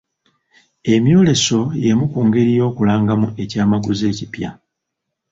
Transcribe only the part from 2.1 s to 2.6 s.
ku ngeri